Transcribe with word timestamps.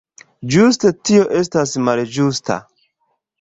Ĝuste 0.53 0.91
tio 1.09 1.27
estas 1.41 1.75
malĝusta. 1.89 2.59